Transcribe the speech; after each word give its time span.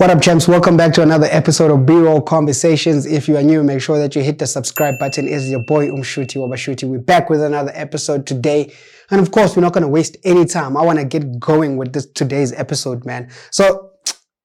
What 0.00 0.08
up, 0.08 0.22
champs? 0.22 0.48
Welcome 0.48 0.78
back 0.78 0.94
to 0.94 1.02
another 1.02 1.28
episode 1.30 1.70
of 1.70 1.84
B-Roll 1.84 2.22
Conversations. 2.22 3.04
If 3.04 3.28
you 3.28 3.36
are 3.36 3.42
new, 3.42 3.62
make 3.62 3.82
sure 3.82 3.98
that 3.98 4.16
you 4.16 4.22
hit 4.22 4.38
the 4.38 4.46
subscribe 4.46 4.98
button. 4.98 5.28
Is 5.28 5.50
your 5.50 5.60
boy 5.60 5.88
Umshuti 5.88 6.36
Wabashuti. 6.36 6.88
We're 6.88 7.00
back 7.00 7.28
with 7.28 7.42
another 7.42 7.70
episode 7.74 8.26
today. 8.26 8.72
And 9.10 9.20
of 9.20 9.30
course, 9.30 9.54
we're 9.54 9.60
not 9.60 9.74
going 9.74 9.82
to 9.82 9.90
waste 9.90 10.16
any 10.24 10.46
time. 10.46 10.74
I 10.74 10.82
want 10.82 11.00
to 11.00 11.04
get 11.04 11.38
going 11.38 11.76
with 11.76 11.92
this 11.92 12.06
today's 12.06 12.54
episode, 12.54 13.04
man. 13.04 13.30
So 13.50 13.90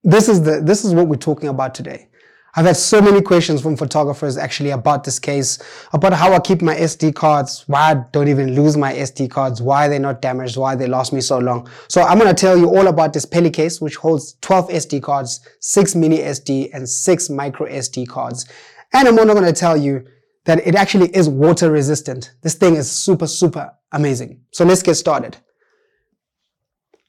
this 0.03 0.27
is 0.27 0.43
the, 0.43 0.59
this 0.59 0.83
is 0.83 0.93
what 0.93 1.07
we're 1.07 1.15
talking 1.15 1.47
about 1.47 1.73
today. 1.73 2.09
I've 2.57 2.65
had 2.65 2.77
so 2.77 3.01
many 3.01 3.21
questions 3.21 3.61
from 3.61 3.75
photographers 3.75 4.37
actually 4.37 4.69
about 4.69 5.03
this 5.03 5.19
case, 5.19 5.59
about 5.91 6.13
how 6.13 6.31
I 6.31 6.39
keep 6.39 6.61
my 6.61 6.73
SD 6.75 7.13
cards, 7.13 7.65
why 7.67 7.91
I 7.91 7.95
don't 8.13 8.29
even 8.29 8.55
lose 8.55 8.77
my 8.77 8.93
SD 8.93 9.29
cards, 9.29 9.61
why 9.61 9.89
they're 9.89 9.99
not 9.99 10.21
damaged, 10.21 10.55
why 10.55 10.73
they 10.75 10.87
last 10.87 11.11
me 11.11 11.19
so 11.19 11.37
long. 11.37 11.67
So 11.89 12.01
I'm 12.01 12.17
going 12.17 12.33
to 12.33 12.39
tell 12.39 12.57
you 12.57 12.69
all 12.69 12.87
about 12.87 13.11
this 13.11 13.25
Peli 13.25 13.49
case, 13.49 13.81
which 13.81 13.97
holds 13.97 14.37
12 14.41 14.69
SD 14.69 15.03
cards, 15.03 15.41
6 15.59 15.95
mini 15.95 16.19
SD, 16.19 16.69
and 16.73 16.87
6 16.87 17.29
micro 17.29 17.67
SD 17.67 18.07
cards. 18.07 18.47
And 18.93 19.07
I'm 19.07 19.19
also 19.19 19.33
going 19.33 19.45
to 19.45 19.53
tell 19.53 19.75
you 19.75 20.05
that 20.45 20.65
it 20.65 20.75
actually 20.75 21.13
is 21.13 21.27
water 21.27 21.69
resistant. 21.69 22.35
This 22.41 22.55
thing 22.55 22.75
is 22.75 22.89
super, 22.89 23.27
super 23.27 23.73
amazing. 23.91 24.41
So 24.51 24.63
let's 24.63 24.81
get 24.81 24.95
started. 24.95 25.37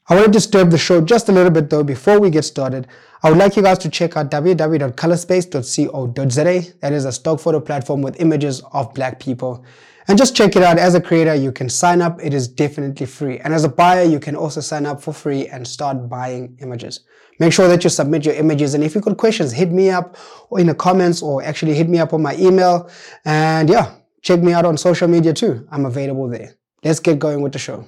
I 0.09 0.15
want 0.15 0.27
to 0.27 0.31
disturb 0.31 0.71
the 0.71 0.77
show 0.77 1.01
just 1.01 1.27
a 1.27 1.33
little 1.33 1.51
bit 1.51 1.69
though 1.69 1.83
before 1.83 2.17
we 2.19 2.29
get 2.29 2.45
started. 2.45 2.87
I 3.23 3.29
would 3.29 3.37
like 3.37 3.57
you 3.57 3.61
guys 3.61 3.77
to 3.79 3.89
check 3.89 4.15
out 4.15 4.31
www.colorspace.co.za. 4.31 6.73
That 6.79 6.93
is 6.93 7.03
a 7.03 7.11
stock 7.11 7.41
photo 7.41 7.59
platform 7.59 8.01
with 8.01 8.21
images 8.21 8.63
of 8.71 8.93
black 8.93 9.19
people. 9.19 9.65
And 10.07 10.17
just 10.17 10.33
check 10.33 10.55
it 10.55 10.63
out. 10.63 10.77
As 10.77 10.95
a 10.95 11.01
creator, 11.01 11.35
you 11.35 11.51
can 11.51 11.67
sign 11.67 12.01
up. 12.01 12.23
It 12.23 12.33
is 12.33 12.47
definitely 12.47 13.05
free. 13.05 13.39
And 13.39 13.53
as 13.53 13.65
a 13.65 13.69
buyer, 13.69 14.03
you 14.03 14.21
can 14.21 14.37
also 14.37 14.61
sign 14.61 14.85
up 14.85 15.01
for 15.01 15.13
free 15.13 15.47
and 15.47 15.67
start 15.67 16.07
buying 16.07 16.57
images. 16.61 17.01
Make 17.41 17.51
sure 17.51 17.67
that 17.67 17.83
you 17.83 17.89
submit 17.89 18.23
your 18.23 18.35
images. 18.35 18.75
And 18.75 18.85
if 18.85 18.95
you've 18.95 19.03
got 19.03 19.17
questions, 19.17 19.51
hit 19.51 19.73
me 19.73 19.89
up 19.89 20.15
or 20.49 20.61
in 20.61 20.67
the 20.67 20.75
comments 20.75 21.21
or 21.21 21.43
actually 21.43 21.73
hit 21.73 21.89
me 21.89 21.99
up 21.99 22.13
on 22.13 22.21
my 22.21 22.33
email. 22.37 22.89
And 23.25 23.69
yeah, 23.69 23.91
check 24.21 24.41
me 24.41 24.53
out 24.53 24.63
on 24.63 24.77
social 24.77 25.09
media 25.09 25.33
too. 25.33 25.67
I'm 25.69 25.85
available 25.85 26.29
there. 26.29 26.55
Let's 26.81 27.01
get 27.01 27.19
going 27.19 27.41
with 27.41 27.51
the 27.51 27.59
show. 27.59 27.85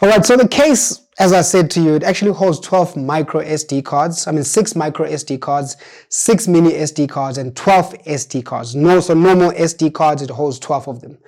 All 0.00 0.08
right, 0.08 0.24
so 0.24 0.36
the 0.36 0.46
case, 0.46 1.08
as 1.18 1.32
I 1.32 1.40
said 1.40 1.72
to 1.72 1.80
you, 1.80 1.96
it 1.96 2.04
actually 2.04 2.32
holds 2.32 2.60
12 2.60 2.96
micro 2.96 3.42
SD 3.42 3.84
cards. 3.84 4.28
I 4.28 4.30
mean, 4.30 4.44
six 4.44 4.76
micro 4.76 5.08
SD 5.08 5.40
cards, 5.40 5.76
six 6.08 6.46
mini 6.46 6.70
SD 6.70 7.08
cards, 7.08 7.36
and 7.36 7.56
12 7.56 7.94
SD 8.04 8.44
cards. 8.44 8.76
No, 8.76 9.00
so 9.00 9.14
normal 9.14 9.50
SD 9.50 9.92
cards, 9.92 10.22
it 10.22 10.30
holds 10.30 10.60
12 10.60 10.86
of 10.86 11.00
them. 11.00 11.18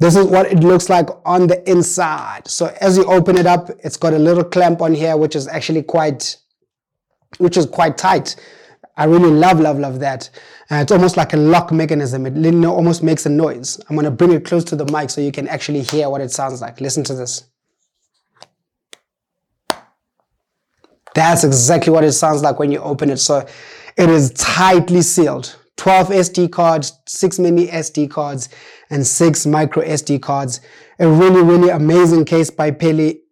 This 0.00 0.16
is 0.16 0.26
what 0.26 0.50
it 0.50 0.58
looks 0.58 0.88
like 0.88 1.08
on 1.24 1.46
the 1.46 1.70
inside. 1.70 2.48
So 2.48 2.76
as 2.80 2.96
you 2.96 3.04
open 3.04 3.38
it 3.38 3.46
up, 3.46 3.70
it's 3.84 3.96
got 3.96 4.12
a 4.12 4.18
little 4.18 4.42
clamp 4.42 4.82
on 4.82 4.92
here, 4.92 5.16
which 5.16 5.36
is 5.36 5.46
actually 5.46 5.84
quite, 5.84 6.36
which 7.38 7.56
is 7.56 7.64
quite 7.64 7.96
tight. 7.96 8.34
I 8.96 9.04
really 9.04 9.30
love, 9.30 9.60
love, 9.60 9.78
love 9.78 10.00
that. 10.00 10.30
Uh, 10.68 10.76
it's 10.76 10.90
almost 10.90 11.16
like 11.16 11.32
a 11.32 11.36
lock 11.36 11.70
mechanism. 11.70 12.26
It 12.26 12.64
almost 12.64 13.04
makes 13.04 13.24
a 13.24 13.30
noise. 13.30 13.80
I'm 13.88 13.94
going 13.94 14.04
to 14.04 14.10
bring 14.10 14.32
it 14.32 14.44
close 14.44 14.64
to 14.64 14.76
the 14.76 14.84
mic 14.86 15.10
so 15.10 15.20
you 15.20 15.30
can 15.30 15.46
actually 15.46 15.82
hear 15.82 16.10
what 16.10 16.20
it 16.20 16.32
sounds 16.32 16.60
like. 16.60 16.80
Listen 16.80 17.04
to 17.04 17.14
this. 17.14 17.44
That's 21.14 21.44
exactly 21.44 21.92
what 21.92 22.04
it 22.04 22.12
sounds 22.12 22.42
like 22.42 22.58
when 22.58 22.72
you 22.72 22.80
open 22.80 23.10
it. 23.10 23.18
So 23.18 23.46
it 23.96 24.10
is 24.10 24.32
tightly 24.32 25.02
sealed. 25.02 25.56
12 25.76 26.08
SD 26.08 26.52
cards, 26.52 26.92
6 27.06 27.38
mini 27.38 27.66
SD 27.66 28.10
cards, 28.10 28.48
and 28.90 29.06
6 29.06 29.46
micro 29.46 29.82
SD 29.84 30.22
cards. 30.22 30.60
A 30.98 31.08
really, 31.08 31.42
really 31.42 31.70
amazing 31.70 32.24
case 32.24 32.50
by 32.50 32.70
Peli. 32.70 33.22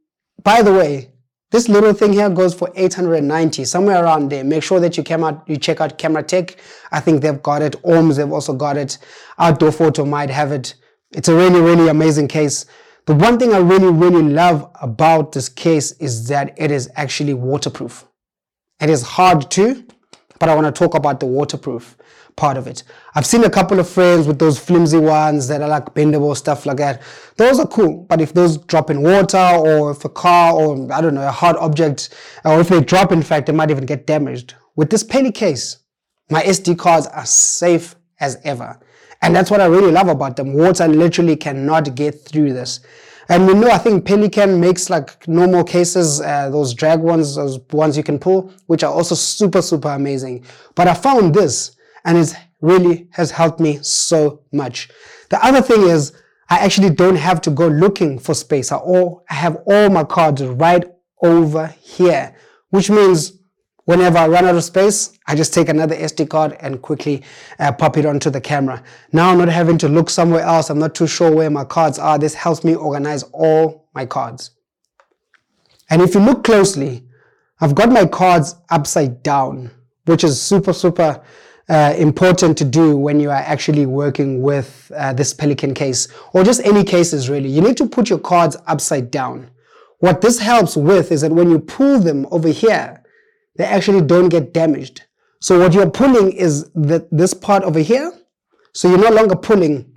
By 0.42 0.62
the 0.62 0.72
way, 0.72 1.12
this 1.52 1.68
little 1.68 1.92
thing 1.92 2.14
here 2.14 2.30
goes 2.30 2.54
for 2.54 2.72
890, 2.74 3.64
somewhere 3.64 4.02
around 4.02 4.30
there. 4.30 4.42
Make 4.42 4.62
sure 4.62 4.80
that 4.80 4.96
you 4.96 5.04
out, 5.24 5.48
you 5.48 5.56
check 5.56 5.80
out 5.80 5.98
Cameratek. 5.98 6.56
I 6.90 7.00
think 7.00 7.20
they've 7.20 7.42
got 7.42 7.62
it. 7.62 7.76
ORMS, 7.82 8.16
they've 8.16 8.32
also 8.32 8.54
got 8.54 8.76
it. 8.76 8.98
Outdoor 9.38 9.70
Photo 9.70 10.04
might 10.04 10.30
have 10.30 10.50
it. 10.50 10.74
It's 11.12 11.28
a 11.28 11.34
really, 11.34 11.60
really 11.60 11.88
amazing 11.88 12.28
case. 12.28 12.64
The 13.06 13.14
one 13.14 13.36
thing 13.36 13.52
I 13.52 13.58
really, 13.58 13.90
really 13.90 14.22
love 14.22 14.70
about 14.80 15.32
this 15.32 15.48
case 15.48 15.90
is 15.92 16.28
that 16.28 16.54
it 16.56 16.70
is 16.70 16.88
actually 16.94 17.34
waterproof. 17.34 18.06
It 18.80 18.90
is 18.90 19.02
hard 19.02 19.50
too, 19.50 19.84
but 20.38 20.48
I 20.48 20.54
want 20.54 20.72
to 20.72 20.78
talk 20.78 20.94
about 20.94 21.18
the 21.18 21.26
waterproof 21.26 21.96
part 22.36 22.56
of 22.56 22.66
it. 22.66 22.84
I've 23.14 23.26
seen 23.26 23.44
a 23.44 23.50
couple 23.50 23.80
of 23.80 23.88
frames 23.88 24.26
with 24.26 24.38
those 24.38 24.58
flimsy 24.58 24.98
ones 24.98 25.48
that 25.48 25.60
are 25.62 25.68
like 25.68 25.86
bendable, 25.94 26.36
stuff 26.36 26.64
like 26.64 26.76
that. 26.78 27.02
Those 27.36 27.58
are 27.58 27.66
cool, 27.66 28.06
but 28.08 28.20
if 28.20 28.32
those 28.32 28.56
drop 28.56 28.88
in 28.88 29.02
water 29.02 29.36
or 29.36 29.90
if 29.90 30.04
a 30.04 30.08
car 30.08 30.54
or 30.54 30.92
I 30.92 31.00
don't 31.00 31.14
know, 31.14 31.26
a 31.26 31.32
hard 31.32 31.56
object, 31.56 32.10
or 32.44 32.60
if 32.60 32.68
they 32.68 32.80
drop 32.80 33.10
in 33.12 33.22
fact, 33.22 33.46
they 33.46 33.52
might 33.52 33.70
even 33.70 33.84
get 33.84 34.06
damaged. 34.06 34.54
With 34.76 34.90
this 34.90 35.02
Peli 35.02 35.32
case, 35.32 35.78
my 36.30 36.42
SD 36.42 36.78
cards 36.78 37.06
are 37.08 37.26
safe 37.26 37.96
as 38.20 38.38
ever. 38.44 38.78
And 39.22 39.34
that's 39.34 39.50
what 39.50 39.60
I 39.60 39.66
really 39.66 39.92
love 39.92 40.08
about 40.08 40.36
them. 40.36 40.52
Water 40.52 40.88
literally 40.88 41.36
cannot 41.36 41.94
get 41.94 42.24
through 42.24 42.52
this. 42.52 42.80
And 43.28 43.46
we 43.46 43.54
know, 43.54 43.70
I 43.70 43.78
think 43.78 44.04
Pelican 44.04 44.60
makes 44.60 44.90
like 44.90 45.26
normal 45.28 45.64
cases, 45.64 46.20
uh, 46.20 46.50
those 46.50 46.74
drag 46.74 47.00
ones, 47.00 47.36
those 47.36 47.60
ones 47.70 47.96
you 47.96 48.02
can 48.02 48.18
pull, 48.18 48.52
which 48.66 48.82
are 48.82 48.92
also 48.92 49.14
super, 49.14 49.62
super 49.62 49.90
amazing. 49.90 50.44
But 50.74 50.88
I 50.88 50.94
found 50.94 51.34
this 51.34 51.76
and 52.04 52.18
it 52.18 52.34
really 52.60 53.08
has 53.12 53.30
helped 53.30 53.60
me 53.60 53.78
so 53.80 54.42
much. 54.52 54.90
The 55.30 55.44
other 55.44 55.62
thing 55.62 55.82
is 55.82 56.12
I 56.50 56.58
actually 56.58 56.90
don't 56.90 57.16
have 57.16 57.40
to 57.42 57.50
go 57.50 57.68
looking 57.68 58.18
for 58.18 58.34
space. 58.34 58.72
I, 58.72 58.76
all, 58.76 59.24
I 59.30 59.34
have 59.34 59.56
all 59.66 59.88
my 59.88 60.04
cards 60.04 60.42
right 60.42 60.84
over 61.22 61.68
here, 61.80 62.34
which 62.70 62.90
means 62.90 63.38
Whenever 63.84 64.18
I 64.18 64.28
run 64.28 64.44
out 64.44 64.54
of 64.54 64.62
space, 64.62 65.18
I 65.26 65.34
just 65.34 65.52
take 65.52 65.68
another 65.68 65.96
SD 65.96 66.28
card 66.28 66.56
and 66.60 66.80
quickly 66.80 67.24
uh, 67.58 67.72
pop 67.72 67.96
it 67.96 68.06
onto 68.06 68.30
the 68.30 68.40
camera. 68.40 68.82
Now 69.12 69.30
I'm 69.30 69.38
not 69.38 69.48
having 69.48 69.76
to 69.78 69.88
look 69.88 70.08
somewhere 70.08 70.42
else. 70.42 70.70
I'm 70.70 70.78
not 70.78 70.94
too 70.94 71.08
sure 71.08 71.34
where 71.34 71.50
my 71.50 71.64
cards 71.64 71.98
are. 71.98 72.16
This 72.16 72.34
helps 72.34 72.62
me 72.62 72.76
organize 72.76 73.24
all 73.32 73.88
my 73.92 74.06
cards. 74.06 74.52
And 75.90 76.00
if 76.00 76.14
you 76.14 76.20
look 76.20 76.44
closely, 76.44 77.04
I've 77.60 77.74
got 77.74 77.90
my 77.90 78.06
cards 78.06 78.54
upside 78.70 79.22
down, 79.24 79.72
which 80.04 80.22
is 80.22 80.40
super, 80.40 80.72
super 80.72 81.20
uh, 81.68 81.94
important 81.98 82.56
to 82.58 82.64
do 82.64 82.96
when 82.96 83.18
you 83.18 83.30
are 83.30 83.34
actually 83.34 83.86
working 83.86 84.42
with 84.42 84.92
uh, 84.96 85.12
this 85.12 85.34
Pelican 85.34 85.74
case 85.74 86.06
or 86.32 86.44
just 86.44 86.64
any 86.64 86.84
cases 86.84 87.28
really. 87.28 87.48
You 87.48 87.60
need 87.60 87.76
to 87.78 87.88
put 87.88 88.08
your 88.08 88.20
cards 88.20 88.56
upside 88.66 89.10
down. 89.10 89.50
What 89.98 90.20
this 90.20 90.38
helps 90.38 90.76
with 90.76 91.10
is 91.10 91.20
that 91.22 91.32
when 91.32 91.50
you 91.50 91.58
pull 91.58 91.98
them 91.98 92.26
over 92.30 92.48
here, 92.48 93.01
they 93.56 93.64
actually 93.64 94.02
don't 94.02 94.28
get 94.28 94.52
damaged. 94.52 95.04
So 95.40 95.58
what 95.58 95.74
you're 95.74 95.90
pulling 95.90 96.32
is 96.32 96.70
the, 96.72 97.06
this 97.10 97.34
part 97.34 97.64
over 97.64 97.80
here. 97.80 98.12
So 98.74 98.88
you're 98.88 98.98
no 98.98 99.14
longer 99.14 99.36
pulling 99.36 99.92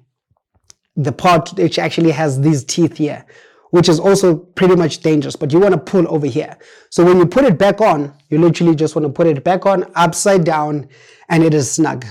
the 0.95 1.11
part 1.11 1.53
which 1.53 1.77
actually 1.77 2.11
has 2.11 2.39
these 2.41 2.63
teeth 2.63 2.97
here, 2.97 3.25
which 3.71 3.89
is 3.89 3.99
also 3.99 4.35
pretty 4.35 4.75
much 4.75 4.99
dangerous, 4.99 5.35
but 5.35 5.51
you 5.51 5.59
want 5.59 5.73
to 5.73 5.79
pull 5.79 6.07
over 6.07 6.27
here. 6.27 6.57
So 6.89 7.03
when 7.03 7.17
you 7.17 7.25
put 7.25 7.45
it 7.45 7.57
back 7.57 7.81
on, 7.81 8.13
you 8.29 8.39
literally 8.39 8.75
just 8.75 8.95
want 8.95 9.05
to 9.05 9.11
put 9.11 9.27
it 9.27 9.43
back 9.43 9.65
on 9.65 9.85
upside 9.95 10.43
down 10.45 10.87
and 11.29 11.43
it 11.43 11.53
is 11.53 11.71
snug. 11.71 12.05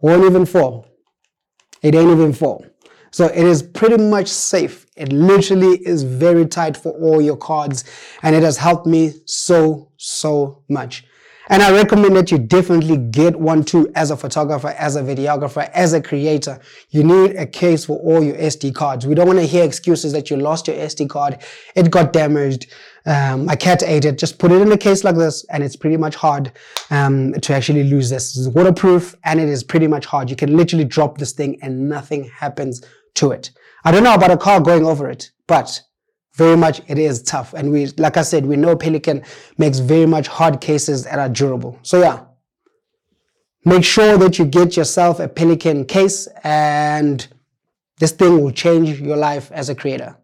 Won't 0.00 0.24
even 0.24 0.46
fall. 0.46 0.86
It 1.82 1.94
ain't 1.94 2.10
even 2.10 2.32
fall. 2.32 2.64
So 3.14 3.26
it 3.26 3.46
is 3.46 3.62
pretty 3.62 4.02
much 4.02 4.26
safe. 4.26 4.86
It 4.96 5.12
literally 5.12 5.76
is 5.86 6.02
very 6.02 6.48
tight 6.48 6.76
for 6.76 6.90
all 6.94 7.22
your 7.22 7.36
cards 7.36 7.84
and 8.24 8.34
it 8.34 8.42
has 8.42 8.56
helped 8.56 8.88
me 8.88 9.12
so, 9.24 9.92
so 9.96 10.64
much. 10.68 11.04
And 11.48 11.62
I 11.62 11.70
recommend 11.70 12.16
that 12.16 12.32
you 12.32 12.38
definitely 12.38 12.96
get 12.96 13.36
one 13.36 13.62
too 13.62 13.88
as 13.94 14.10
a 14.10 14.16
photographer, 14.16 14.74
as 14.76 14.96
a 14.96 15.02
videographer, 15.02 15.70
as 15.74 15.92
a 15.92 16.02
creator. 16.02 16.58
You 16.90 17.04
need 17.04 17.36
a 17.36 17.46
case 17.46 17.84
for 17.84 17.98
all 18.00 18.20
your 18.20 18.34
SD 18.34 18.74
cards. 18.74 19.06
We 19.06 19.14
don't 19.14 19.28
want 19.28 19.38
to 19.38 19.46
hear 19.46 19.62
excuses 19.62 20.12
that 20.12 20.28
you 20.28 20.36
lost 20.36 20.66
your 20.66 20.76
SD 20.76 21.08
card, 21.08 21.38
it 21.76 21.92
got 21.92 22.12
damaged, 22.12 22.66
um, 23.06 23.44
my 23.44 23.54
cat 23.54 23.84
ate 23.84 24.06
it. 24.06 24.18
Just 24.18 24.40
put 24.40 24.50
it 24.50 24.60
in 24.60 24.72
a 24.72 24.78
case 24.78 25.04
like 25.04 25.14
this 25.14 25.44
and 25.50 25.62
it's 25.62 25.76
pretty 25.76 25.98
much 25.98 26.16
hard 26.16 26.50
um, 26.90 27.32
to 27.34 27.54
actually 27.54 27.84
lose 27.84 28.10
this. 28.10 28.36
It's 28.36 28.48
waterproof 28.48 29.14
and 29.22 29.38
it 29.38 29.48
is 29.48 29.62
pretty 29.62 29.86
much 29.86 30.04
hard. 30.04 30.30
You 30.30 30.36
can 30.36 30.56
literally 30.56 30.84
drop 30.84 31.18
this 31.18 31.30
thing 31.30 31.60
and 31.62 31.88
nothing 31.88 32.24
happens 32.24 32.84
to 33.14 33.32
it. 33.32 33.50
I 33.84 33.90
don't 33.92 34.04
know 34.04 34.14
about 34.14 34.30
a 34.30 34.36
car 34.36 34.60
going 34.60 34.86
over 34.86 35.10
it, 35.10 35.30
but 35.46 35.82
very 36.34 36.56
much 36.56 36.80
it 36.88 36.98
is 36.98 37.22
tough. 37.22 37.54
And 37.54 37.70
we, 37.70 37.86
like 37.98 38.16
I 38.16 38.22
said, 38.22 38.46
we 38.46 38.56
know 38.56 38.76
Pelican 38.76 39.22
makes 39.58 39.78
very 39.78 40.06
much 40.06 40.26
hard 40.26 40.60
cases 40.60 41.04
that 41.04 41.18
are 41.18 41.28
durable. 41.28 41.78
So 41.82 42.00
yeah, 42.00 42.24
make 43.64 43.84
sure 43.84 44.18
that 44.18 44.38
you 44.38 44.44
get 44.44 44.76
yourself 44.76 45.20
a 45.20 45.28
Pelican 45.28 45.84
case 45.84 46.26
and 46.42 47.26
this 47.98 48.12
thing 48.12 48.40
will 48.42 48.50
change 48.50 49.00
your 49.00 49.16
life 49.16 49.52
as 49.52 49.68
a 49.68 49.74
creator. 49.74 50.16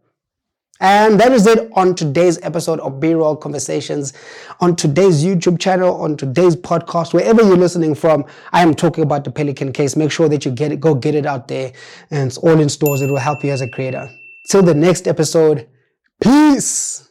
And 0.80 1.20
that 1.20 1.32
is 1.32 1.46
it 1.46 1.70
on 1.74 1.94
today's 1.94 2.38
episode 2.42 2.80
of 2.80 3.00
B-Roll 3.00 3.36
Conversations. 3.36 4.14
On 4.60 4.74
today's 4.74 5.22
YouTube 5.22 5.60
channel, 5.60 6.00
on 6.00 6.16
today's 6.16 6.56
podcast, 6.56 7.12
wherever 7.12 7.42
you're 7.42 7.56
listening 7.56 7.94
from, 7.94 8.24
I 8.52 8.62
am 8.62 8.74
talking 8.74 9.04
about 9.04 9.24
the 9.24 9.30
Pelican 9.30 9.72
case. 9.72 9.94
Make 9.94 10.10
sure 10.10 10.28
that 10.30 10.46
you 10.46 10.50
get 10.50 10.72
it, 10.72 10.80
go 10.80 10.94
get 10.94 11.14
it 11.14 11.26
out 11.26 11.48
there. 11.48 11.72
And 12.10 12.28
it's 12.28 12.38
all 12.38 12.58
in 12.58 12.70
stores. 12.70 13.02
It 13.02 13.10
will 13.10 13.18
help 13.18 13.44
you 13.44 13.52
as 13.52 13.60
a 13.60 13.68
creator. 13.68 14.10
Till 14.48 14.62
the 14.62 14.74
next 14.74 15.06
episode, 15.06 15.68
peace. 16.20 17.08